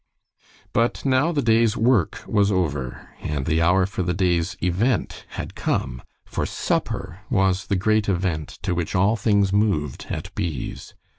[0.73, 5.53] But now the day's work was over, and the hour for the day's event had
[5.53, 10.95] come, for supper was the great event to which all things moved at bees.